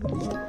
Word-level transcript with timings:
Thank 0.00 0.32
you. 0.32 0.47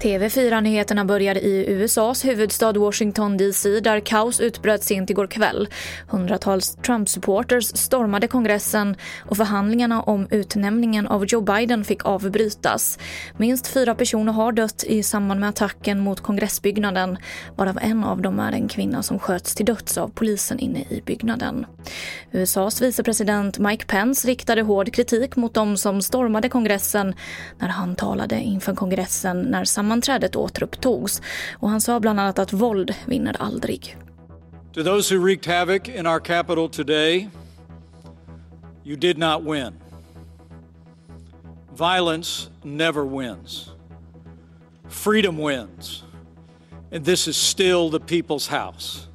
TV4-nyheterna 0.00 1.04
börjar 1.04 1.38
i 1.38 1.64
USAs 1.68 2.24
huvudstad 2.24 2.72
Washington 2.72 3.36
DC 3.36 3.80
där 3.80 4.00
kaos 4.00 4.40
utbröt 4.40 4.84
sent 4.84 5.10
igår 5.10 5.26
kväll. 5.26 5.68
Hundratals 6.08 6.76
Trump-supporters 6.76 7.76
stormade 7.76 8.26
kongressen 8.26 8.96
och 9.24 9.36
förhandlingarna 9.36 10.02
om 10.02 10.28
utnämningen 10.30 11.06
av 11.06 11.26
Joe 11.26 11.40
Biden 11.40 11.84
fick 11.84 12.04
avbrytas. 12.04 12.98
Minst 13.36 13.66
fyra 13.66 13.94
personer 13.94 14.32
har 14.32 14.52
dött 14.52 14.84
i 14.86 15.02
samband 15.02 15.40
med 15.40 15.48
attacken 15.48 16.00
mot 16.00 16.20
kongressbyggnaden 16.20 17.18
varav 17.56 17.78
en 17.82 18.04
av 18.04 18.22
dem 18.22 18.40
är 18.40 18.52
en 18.52 18.68
kvinna 18.68 19.02
som 19.02 19.18
sköts 19.18 19.54
till 19.54 19.66
döds 19.66 19.98
av 19.98 20.08
polisen 20.08 20.58
inne 20.58 20.78
i 20.78 21.02
byggnaden. 21.06 21.66
USAs 22.32 22.82
vicepresident 22.82 23.58
Mike 23.58 23.86
Pence 23.86 24.28
riktade 24.28 24.62
hård 24.62 24.92
kritik 24.92 25.36
mot 25.36 25.54
de 25.54 25.76
som 25.76 26.02
stormade 26.02 26.48
kongressen 26.48 27.14
när 27.58 27.68
han 27.68 27.96
talade 27.96 28.40
inför 28.40 28.74
kongressen 28.74 29.42
när 29.42 29.64
sammanträdet 29.90 30.36
återupptogs 30.36 31.22
och 31.52 31.70
han 31.70 31.80
sa 31.80 32.00
bland 32.00 32.20
annat 32.20 32.38
att 32.38 32.52
våld 32.52 32.94
vinner 33.06 33.36
aldrig. 33.40 33.96
To 34.72 34.82
those 34.82 35.14
who 35.14 35.24
wreaked 35.24 35.54
havoc 35.54 35.88
in 35.88 36.06
our 36.06 36.20
capital 36.20 36.68
today, 36.68 37.28
you 38.84 38.96
did 38.96 39.18
not 39.18 39.42
win. 39.42 39.74
Violence 41.74 42.50
never 42.62 43.04
wins. 43.04 43.70
Freedom 44.88 45.38
wins. 45.38 46.04
And 46.92 47.04
this 47.04 47.28
is 47.28 47.36
still 47.36 47.90
the 47.90 48.00
people's 48.00 48.48
house. 48.48 49.09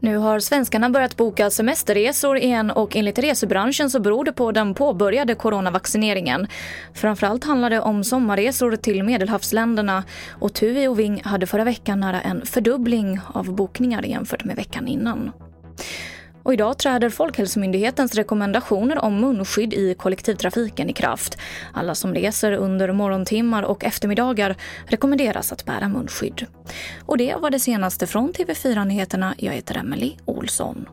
Nu 0.00 0.16
har 0.16 0.40
svenskarna 0.40 0.90
börjat 0.90 1.16
boka 1.16 1.50
semesterresor 1.50 2.38
igen 2.38 2.70
och 2.70 2.96
enligt 2.96 3.18
resebranschen 3.18 3.90
så 3.90 4.00
beror 4.00 4.24
det 4.24 4.32
på 4.32 4.52
den 4.52 4.74
påbörjade 4.74 5.34
coronavaccineringen. 5.34 6.46
Framförallt 6.94 7.44
handlar 7.44 7.70
det 7.70 7.80
om 7.80 8.04
sommarresor 8.04 8.76
till 8.76 9.02
medelhavsländerna 9.02 10.04
och 10.30 10.52
TUI 10.52 10.86
och 10.88 10.98
Ving 10.98 11.22
hade 11.24 11.46
förra 11.46 11.64
veckan 11.64 12.00
nära 12.00 12.20
en 12.20 12.46
fördubbling 12.46 13.20
av 13.34 13.54
bokningar 13.54 14.02
jämfört 14.02 14.44
med 14.44 14.56
veckan 14.56 14.88
innan. 14.88 15.32
Och 16.46 16.52
idag 16.52 16.78
träder 16.78 17.10
Folkhälsomyndighetens 17.10 18.14
rekommendationer 18.14 18.98
om 19.04 19.20
munskydd 19.20 19.74
i 19.74 19.94
kollektivtrafiken 19.94 20.90
i 20.90 20.92
kraft. 20.92 21.38
Alla 21.72 21.94
som 21.94 22.14
reser 22.14 22.52
under 22.52 22.92
morgontimmar 22.92 23.62
och 23.62 23.84
eftermiddagar 23.84 24.56
rekommenderas 24.86 25.52
att 25.52 25.64
bära 25.64 25.88
munskydd. 25.88 26.46
Och 27.06 27.18
det 27.18 27.34
var 27.40 27.50
det 27.50 27.60
senaste 27.60 28.06
från 28.06 28.32
TV4 28.32 28.84
Nyheterna. 28.84 29.34
Jag 29.38 29.52
heter 29.52 29.76
Emily 29.76 30.16
Olsson. 30.24 30.86